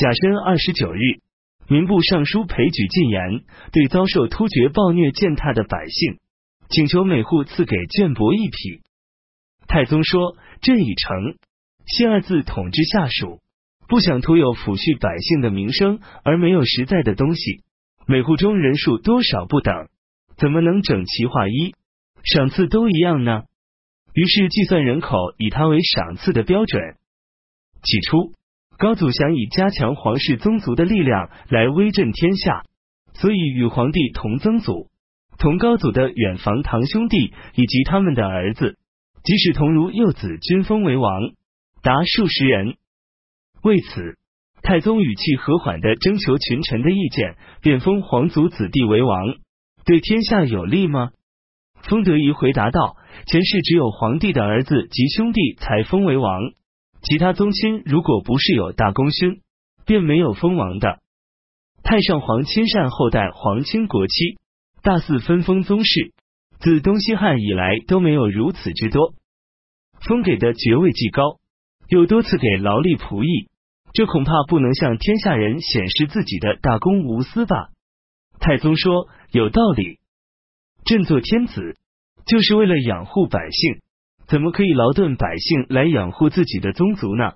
[0.00, 1.20] 甲申二十九日，
[1.68, 6.16] 民部尚书裴举进言，对遭受突厥暴虐践踏的百姓，
[6.70, 8.80] 请求每户赐给绢帛一匹。
[9.68, 11.36] 太宗说：“朕已成，
[11.84, 13.40] 信二字统治下属，
[13.88, 17.62] 不想徒有抚恤百姓的名声，而没有实在的东西。
[18.06, 19.90] 每户中人数多少不等，
[20.38, 21.74] 怎么能整齐划一，
[22.24, 23.42] 赏赐都一样呢？”
[24.16, 26.96] 于是计算人口，以它为赏赐的标准。
[27.82, 28.32] 起初，
[28.80, 32.62] 高祖想以加强皇室宗族的力量来威震天下，
[33.12, 34.88] 所以与皇帝同曾祖、
[35.38, 38.78] 同高祖的远房堂兄弟以及他们的儿子，
[39.22, 41.12] 即使同如幼子，均封为王，
[41.82, 42.76] 达数十人。
[43.62, 44.16] 为此，
[44.62, 49.26] 太宗语气和缓的征求群臣的意见，便封皇族子弟为王，
[49.84, 51.10] 对天下有利吗？
[51.82, 52.96] 封德仪回答道
[53.28, 56.32] ：“前世只有皇帝的儿子及兄弟才封为王。”
[57.02, 59.40] 其他宗亲如果不是有大功勋，
[59.86, 61.00] 便没有封王的。
[61.82, 64.36] 太上皇亲善后代皇亲国戚，
[64.82, 66.12] 大肆分封宗室，
[66.58, 69.14] 自东西汉以来都没有如此之多。
[70.06, 71.38] 封给的爵位既高，
[71.88, 73.48] 又多次给劳力仆役，
[73.94, 77.70] 这恐怕不能向天下人显示自己的大公无私吧？
[78.38, 79.98] 太宗说：“有道理，
[80.84, 81.76] 朕做天子
[82.26, 83.80] 就是为了养护百姓。”
[84.30, 87.32] 怎么可以劳顿百姓来养护自己的宗族呢？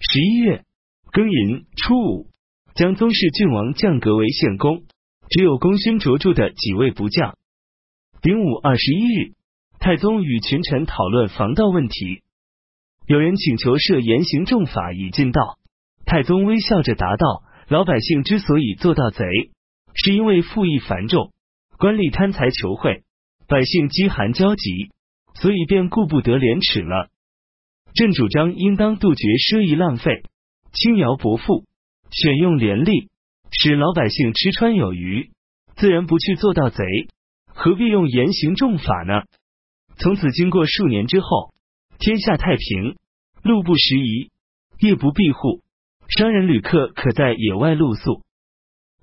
[0.00, 0.64] 十一月
[1.12, 2.26] 庚寅初五，
[2.74, 4.82] 将宗室郡王降格为县公，
[5.30, 7.36] 只有功勋卓著的几位不降。
[8.22, 9.34] 丙午二十一日，
[9.78, 12.22] 太宗与群臣讨论防盗问题，
[13.06, 15.58] 有人请求设严刑重法以禁盗，
[16.06, 19.24] 太宗微笑着答道：“老百姓之所以做盗贼，
[19.94, 21.30] 是因为赋役繁重，
[21.78, 23.04] 官吏贪财求贿，
[23.46, 24.90] 百姓饥寒交集。”
[25.40, 27.08] 所以便顾不得廉耻了。
[27.94, 30.22] 朕主张应当杜绝奢夷浪费，
[30.72, 31.64] 轻徭薄赋，
[32.10, 33.08] 选用廉吏，
[33.50, 35.30] 使老百姓吃穿有余，
[35.76, 36.84] 自然不去做盗贼。
[37.46, 39.22] 何必用严刑重法呢？
[39.96, 41.54] 从此经过数年之后，
[41.98, 42.96] 天下太平，
[43.42, 44.30] 路不拾遗，
[44.78, 45.62] 夜不闭户，
[46.08, 48.22] 商人旅客可在野外露宿。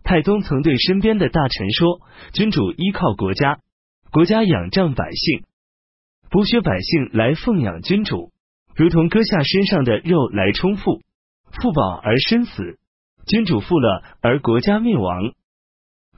[0.03, 2.01] 太宗曾对身边的大臣说
[2.33, 3.59] ：“君主依靠国家，
[4.11, 5.45] 国家仰仗百姓。”
[6.33, 8.31] 剥削百姓来奉养君主，
[8.75, 10.99] 如同割下身上的肉来充腹，
[11.61, 12.79] 富饱而身死，
[13.27, 15.35] 君主富了而国家灭亡。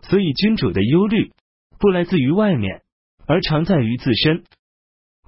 [0.03, 1.33] 所以君主的忧虑
[1.79, 2.83] 不来自于外面，
[3.27, 4.45] 而常在于自身。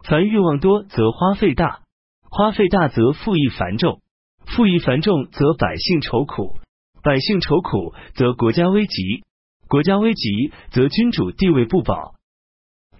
[0.05, 1.81] 凡欲望多则花费大，
[2.21, 3.99] 花费大则赋役繁重，
[4.45, 6.59] 赋役繁重则百姓愁苦，
[7.03, 9.25] 百姓愁苦则国家危急，
[9.67, 12.15] 国家危急则君主地位不保。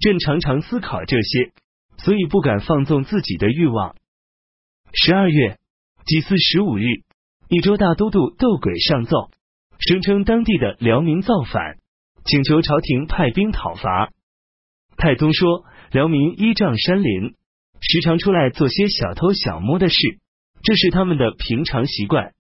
[0.02, 1.54] 朕常常思考这些。
[1.98, 3.96] 所以不敢放纵自己的欲望。
[4.94, 5.58] 十二月
[6.06, 6.84] 己巳十五日，
[7.50, 9.30] 益州大都督窦轨上奏，
[9.80, 11.78] 声称当地的辽民造反，
[12.24, 14.12] 请求朝廷派兵讨伐。
[14.96, 17.36] 太宗说：辽民依仗山林，
[17.82, 19.96] 时常出来做些小偷小摸的事，
[20.64, 22.34] 这是他们的平常习惯。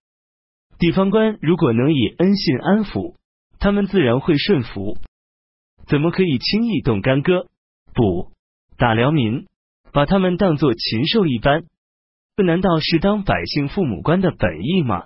[0.79, 3.15] 地方官如果能以恩信安抚，
[3.59, 4.97] 他们自然会顺服。
[5.87, 7.47] 怎么可以轻易动干戈？
[7.93, 8.31] 不。
[8.77, 9.47] 打辽民，
[9.91, 11.63] 把他们当作禽兽一般，
[12.35, 15.05] 这难道是当百姓父母官的本意吗？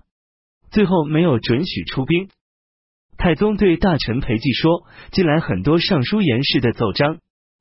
[0.71, 2.27] 最后没有准许出兵。
[3.17, 7.19] 太宗对大臣裴寂说：“近来很多尚书言事的奏章，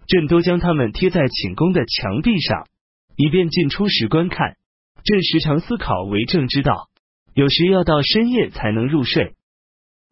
[0.09, 2.67] 朕都将他们贴在寝宫的墙壁上，
[3.15, 4.57] 以便进出时观看。
[5.05, 6.89] 朕时常思考为政之道，
[7.35, 9.35] 有时要到深夜才能入睡。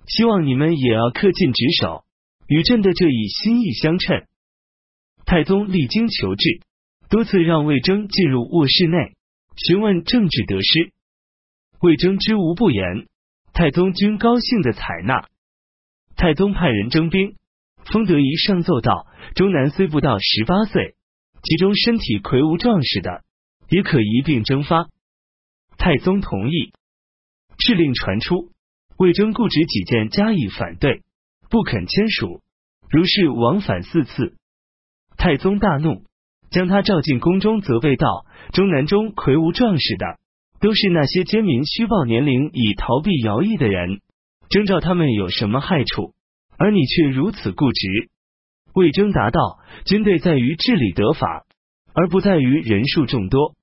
[0.07, 2.05] 希望你们也要恪尽职守，
[2.47, 4.23] 与朕的这一心意相称。”
[5.29, 6.63] 太宗历经求治，
[7.11, 9.13] 多次让魏征进入卧室内
[9.59, 10.91] 询问政治得失。
[11.83, 13.07] 魏征知无不言，
[13.53, 15.29] 太宗均高兴的采纳。
[16.17, 17.37] 太宗派人征兵，
[17.85, 20.95] 封德仪上奏道：中南虽不到十八岁，
[21.43, 23.23] 其中身体魁梧壮实的，
[23.69, 24.89] 也可一并征发。
[25.77, 26.73] 太宗同意。
[27.59, 28.51] 敕令传出，
[28.97, 31.03] 魏征固执己见，加以反对，
[31.51, 32.41] 不肯签署。
[32.89, 34.38] 如是往返四次。
[35.19, 36.05] 太宗大怒，
[36.51, 38.25] 将他召进宫中，责备道
[38.55, 40.17] ：“中南中魁梧壮士的，
[40.61, 44.01] 都是那些奸民虚报年龄以逃避徭役的人，
[44.49, 46.15] 征召他们有什么害处？
[46.57, 48.09] 而你却如此固执。”
[48.75, 51.45] 魏征答道：“军队在于治理得法，
[51.95, 53.57] 而不在于人数众多。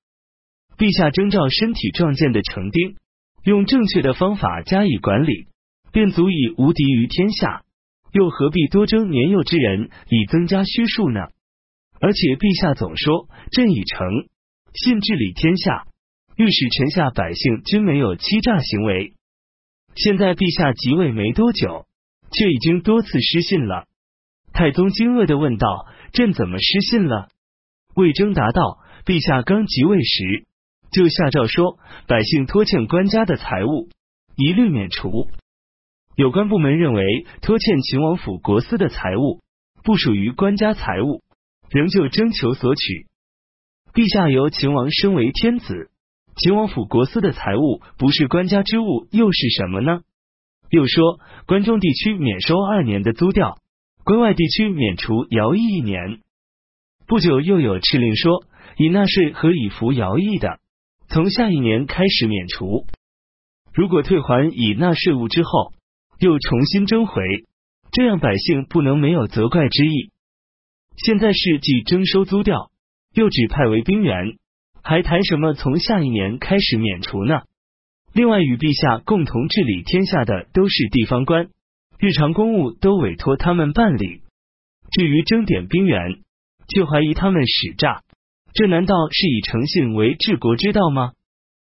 [0.76, 2.96] 陛下征召身体壮健的成兵，
[3.44, 5.46] 用正确的方法加以管理，
[5.90, 7.62] 便足以无敌于天下。
[8.12, 11.20] 又何必多征年幼之人，以增加虚数呢？”
[12.00, 14.28] 而且陛下总说朕已成，
[14.74, 15.86] 信治理天下，
[16.36, 19.14] 欲使臣下百姓均没有欺诈行为。
[19.94, 21.86] 现在陛下即位没多久，
[22.30, 23.86] 却已经多次失信了。
[24.52, 27.28] 太宗惊愕的问道：“朕怎么失信了？”
[27.96, 30.44] 魏征答道：“陛下刚即位时，
[30.90, 33.88] 就下诏说，百姓拖欠官家的财物，
[34.36, 35.28] 一律免除。
[36.14, 39.40] 有关部门认为，拖欠秦王府国司的财物
[39.82, 41.22] 不属于官家财物，
[41.70, 43.06] 仍旧征求索取。
[43.92, 45.90] 陛下由秦王身为天子，
[46.36, 50.00] 秦王府国司的财物不是官家之物，又是什么呢？
[50.70, 53.58] 又说，关中地区免收二年的租调。”
[54.06, 56.20] 关外地区免除徭役一年，
[57.08, 58.44] 不久又有敕令说，
[58.76, 60.60] 已纳税和已服徭役的，
[61.08, 62.86] 从下一年开始免除。
[63.74, 65.72] 如果退还已纳税物之后，
[66.20, 67.20] 又重新征回，
[67.90, 70.12] 这样百姓不能没有责怪之意。
[70.96, 72.70] 现在是既征收租调，
[73.14, 74.38] 又指派为兵员，
[74.82, 77.42] 还谈什么从下一年开始免除呢？
[78.12, 81.48] 另外，与陛下共同治理天下的都是地方官。
[81.98, 84.22] 日常公务都委托他们办理，
[84.90, 86.20] 至于征点兵员，
[86.68, 88.02] 却怀疑他们使诈，
[88.54, 91.12] 这难道是以诚信为治国之道吗？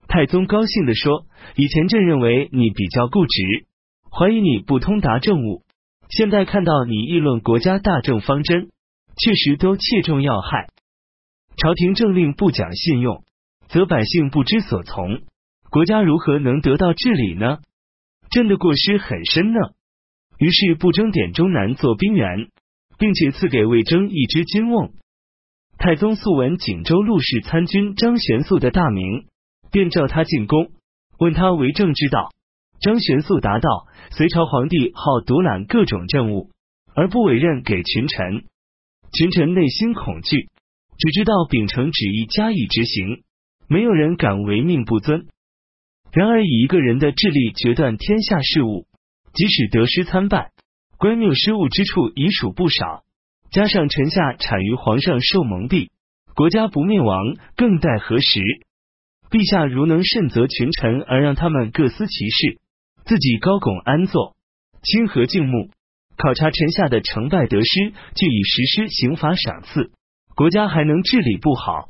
[0.08, 1.26] 太宗高兴地说
[1.56, 3.66] ：“以前朕认为你比较固执，
[4.12, 5.64] 怀疑你不通达政务，
[6.10, 8.70] 现在看到你议论国家大政方针，
[9.20, 10.70] 确实都切中要害。
[11.58, 13.24] 朝廷政令不讲信用，
[13.68, 15.22] 则百姓不知所从，
[15.70, 17.60] 国家如何能得到治理呢？
[18.32, 19.60] 朕的过失很深呢。”
[20.40, 22.48] 于是不征点中南做兵员，
[22.98, 24.94] 并且赐给魏征一只金瓮。
[25.78, 29.26] 太宗素闻锦州陆氏参军张玄素的大名，
[29.70, 30.72] 便召他进宫，
[31.18, 32.30] 问他为政之道。
[32.80, 36.50] 张玄素答道：隋朝皇帝好独揽各种政务，
[36.96, 38.46] 而不委任给群臣，
[39.12, 40.50] 群臣内心恐惧，
[40.98, 43.24] 只知道秉承旨意加以执行，
[43.68, 45.28] 没有人敢违命不遵。
[46.12, 48.88] 然而以一个人的智力决断天下事务。
[49.32, 50.50] 即使得失参半，
[50.98, 53.04] 官谬失误之处已属不少。
[53.52, 55.90] 加上臣下产于皇上受蒙蔽，
[56.34, 58.40] 国家不灭亡，更待何时？
[59.30, 62.60] 陛下如能慎责群臣，而让他们各司其事，
[63.06, 64.36] 自己高拱安坐，
[64.82, 65.70] 清和静穆，
[66.22, 69.92] 考察臣下的成败得失，据以实施刑罚赏赐，
[70.36, 71.88] 国家还能治理不好。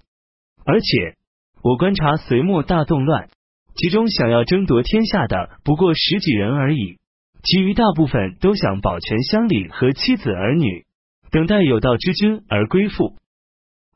[0.64, 1.16] 而且
[1.64, 3.30] 我观察隋末大动乱，
[3.74, 7.00] 其中想要争夺天下的不过十几人而已。
[7.42, 10.86] 其余大部分都想保全乡里和妻子儿女，
[11.32, 13.16] 等待有道之君而归附。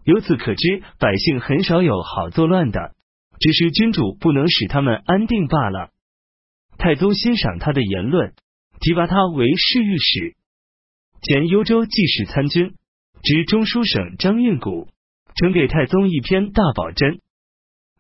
[0.04, 2.96] 由此可知，百姓很少有好作乱的，
[3.40, 5.92] 只是君主不能使他们安定罢了。
[6.80, 8.34] 太宗欣赏他的言论，
[8.84, 10.36] 提拔他为侍御史，
[11.22, 12.74] 前幽州记事参军，
[13.24, 14.90] 执中书省张运谷，
[15.36, 17.22] 呈给太宗一篇大宝箴，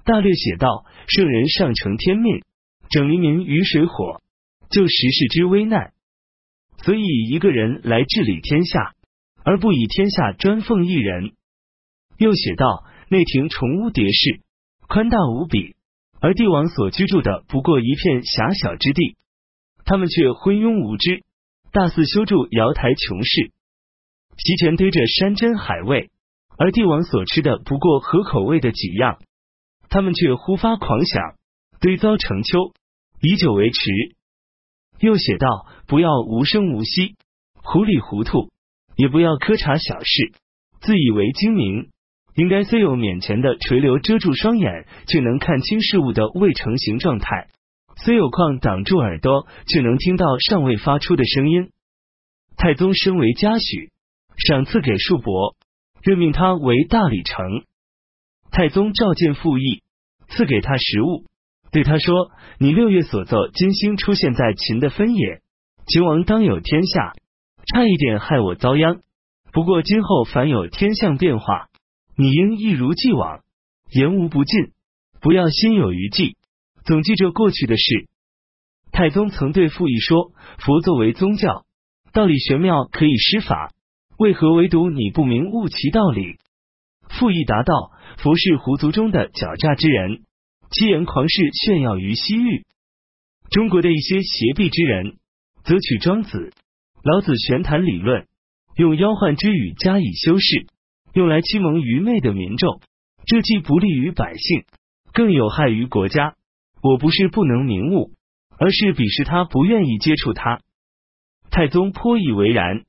[0.04, 2.44] 大略写道：圣人上承天命，
[2.90, 4.22] 整黎民于水火。
[4.70, 5.94] 就时世之危难，
[6.84, 8.94] 所以一个人来治理天下，
[9.46, 11.32] 而不以天下专奉一人。
[12.18, 14.42] 又写道：内廷重屋叠室，
[14.90, 15.78] 宽大无比，
[16.20, 19.16] 而帝王所居住的不过一片狭小之地，
[19.86, 21.24] 他们却昏庸无知，
[21.72, 23.52] 大肆修筑瑶台琼室，
[24.38, 26.10] 席前堆着山珍海味，
[26.58, 29.20] 而帝王所吃的不过合口味的几样，
[29.90, 31.36] 他们却忽发狂想，
[31.80, 32.74] 堆糟成丘，
[33.22, 33.80] 以酒为池。
[35.00, 37.16] 又写道：不要无声无息、
[37.56, 38.50] 糊里糊涂，
[38.96, 40.34] 也不要苛察小事，
[40.80, 41.90] 自以为精明。
[42.36, 47.48] 应该虽有面前的垂柳遮住双眼，却能看清事物的未成形状态；
[47.98, 51.72] 虽有框挡住耳朵，却能听到尚未发出的声音。
[52.58, 53.92] 太宗身为嘉许，
[54.38, 55.56] 赏赐给束帛，
[56.02, 57.64] 任命他为大理丞。
[58.52, 59.82] 太宗召见傅毅，
[60.28, 61.26] 赐给他食物。
[61.72, 65.42] 对他说：“你六月所奏，金星出现在秦的分野，
[65.88, 67.14] 秦王当有天下，
[67.66, 69.02] 差一点害我遭殃。
[69.52, 71.70] 不过今后凡有天象变化，
[72.16, 73.42] 你应一如既往，
[73.90, 74.72] 言无不尽，
[75.20, 76.38] 不要心有余悸，
[76.86, 78.08] 总记着过去的事。”
[78.92, 81.66] 太宗曾对傅毅说：“佛作为宗教，
[82.12, 83.72] 道理玄妙，可以施法，
[84.18, 86.38] 为何唯独你不明悟其道理？”
[87.10, 90.24] 傅毅答道：“佛是狐族中的狡诈之人。”
[90.70, 92.66] 欺言狂事，炫耀于西域。
[93.52, 95.18] 中国的一些邪僻之人，
[95.64, 96.52] 则取庄子、
[97.04, 98.26] 老子玄谈理论，
[98.76, 100.66] 用妖幻之语加以修饰，
[101.14, 102.82] 用来欺蒙愚昧的民众。
[103.28, 104.66] 这既不利于百姓，
[105.14, 106.36] 更有害于国家。
[106.84, 108.12] 我不是不能明悟，
[108.60, 110.60] 而是鄙视他，不愿意接触他。
[111.50, 112.84] 太宗颇以为然。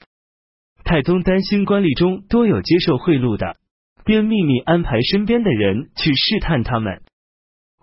[0.83, 3.57] 太宗担心官吏中多有接受贿赂的，
[4.05, 7.03] 便秘密安排身边的人去试探他们。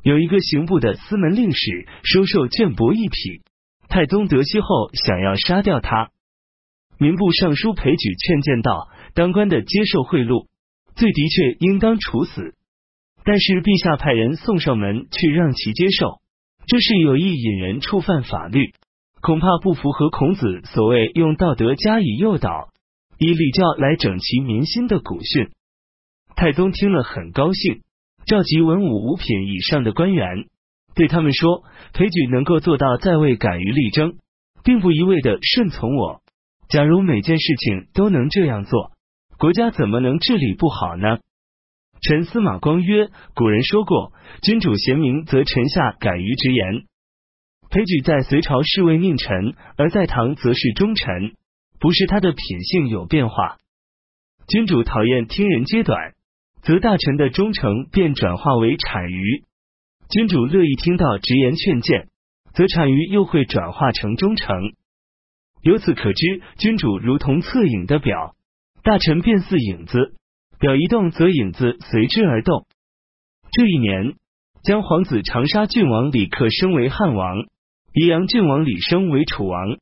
[0.04, 3.42] 有一个刑部的司门令史收受绢帛一匹，
[3.88, 6.12] 太宗得悉后，想要杀掉他。
[7.00, 10.46] 民部尚书裴举劝谏道：“当官的接受贿赂，
[10.94, 12.54] 罪的确应当处死。
[13.24, 16.22] 但是陛下派人送上门去让其接受，
[16.66, 18.74] 这是有意引人触犯法律，
[19.22, 22.70] 恐怕不符合孔子所谓用道德加以诱导，
[23.20, 25.50] 以礼教来整齐民心的古训。”
[26.36, 27.82] 太宗听了很高兴，
[28.26, 30.46] 召集文武五品以上的官员。
[30.96, 31.64] 对他们说
[31.94, 34.16] ：“裴举能够做到在位敢于力争，
[34.64, 36.22] 并不一味的顺从我。
[36.70, 38.92] 假如每件事情都能这样做，
[39.38, 41.20] 国家怎么能治理不好呢？”
[42.02, 46.86] 陈司马光曰：“古人说过，君主贤明，则臣下敢于直言。
[47.70, 51.36] 裴举在隋朝是位佞臣，而在唐则是忠臣，
[51.80, 53.58] 不是他的品性有变化。
[54.48, 56.14] 君主讨厌听人揭短，
[56.64, 59.44] 则大臣的忠诚便转化为谄谀。”
[60.10, 62.08] 君主乐意听到直言劝谏，
[62.56, 64.74] 则谄谀又会转化成忠诚。
[65.62, 68.36] 由此可知，君主如同侧影的表，
[68.82, 70.16] 大臣便似影子，
[70.62, 72.68] 表一动，则影子随之而动。
[73.52, 74.14] 这一年，
[74.64, 77.36] 将皇子长沙郡王李克升为汉王，
[77.96, 79.80] 宜阳郡王李升为楚王。